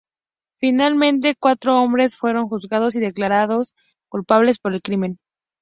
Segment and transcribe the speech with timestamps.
[0.57, 3.75] Finalmente cuatro hombres fueron juzgados y declarados
[4.09, 5.19] culpables por el crimen.